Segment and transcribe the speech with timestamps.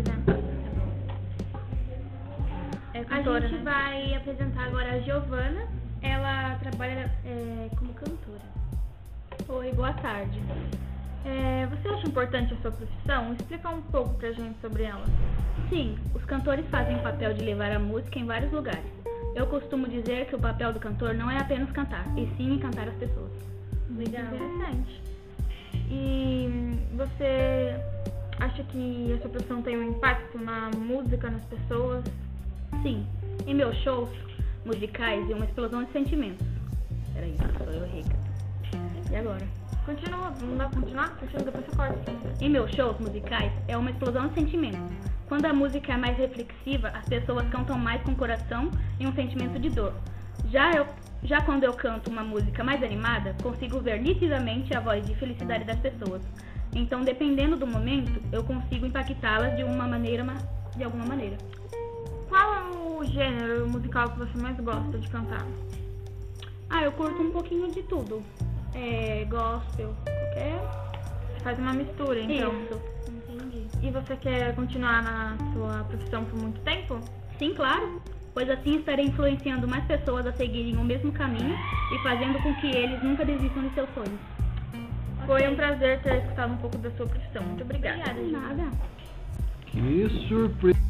[0.00, 0.38] apresentar.
[2.94, 3.70] É cantora, a gente né?
[3.70, 5.68] vai apresentar agora a Giovana.
[6.02, 8.40] Ela trabalha é, como cantora.
[9.48, 10.40] Oi, boa tarde.
[11.24, 13.32] É, você acha importante a sua profissão?
[13.34, 15.04] Explica um pouco pra gente sobre ela.
[15.68, 18.90] Sim, os cantores fazem o papel de levar a música em vários lugares.
[19.34, 22.88] Eu costumo dizer que o papel do cantor não é apenas cantar, e sim encantar
[22.88, 23.30] as pessoas.
[23.90, 24.24] Legal.
[24.24, 25.02] Muito interessante.
[25.90, 27.49] E você
[28.40, 32.04] acha que a sua profissão tem um impacto na música, nas pessoas?
[32.82, 33.06] Sim,
[33.46, 34.08] em meus shows
[34.64, 36.46] musicais é uma explosão de sentimentos.
[37.12, 38.16] Peraí, sou eu rica.
[39.10, 39.46] E agora?
[39.84, 41.16] Continua, não dá pra continuar?
[41.16, 42.12] Continua, depois você corta.
[42.40, 44.80] Em meus shows musicais é uma explosão de sentimentos.
[45.28, 49.58] Quando a música é mais reflexiva, as pessoas cantam mais com coração e um sentimento
[49.58, 49.92] de dor.
[50.46, 50.86] Já, eu,
[51.22, 55.64] já quando eu canto uma música mais animada, consigo ver nitidamente a voz de felicidade
[55.64, 56.22] das pessoas.
[56.74, 60.38] Então, dependendo do momento, eu consigo impactá-las de uma maneira, ma-
[60.76, 61.36] de alguma maneira.
[62.28, 65.44] Qual é o gênero musical que você mais gosta de cantar?
[66.68, 68.22] Ah, eu curto um pouquinho de tudo.
[68.72, 70.60] É, gospel, qualquer.
[71.34, 72.52] Você faz uma mistura, então.
[72.62, 72.80] Isso.
[73.08, 73.66] Entendi.
[73.82, 77.00] E você quer continuar na sua profissão por muito tempo?
[77.38, 78.00] Sim, claro,
[78.34, 81.56] pois assim estarei influenciando mais pessoas a seguirem o mesmo caminho
[81.92, 84.20] e fazendo com que eles nunca desistam de seus sonhos.
[85.26, 87.42] Foi um prazer ter escutado um pouco da sua profissão.
[87.42, 88.10] Muito obrigada.
[88.10, 88.90] Obrigada, gente.
[89.66, 90.89] Que surpresa!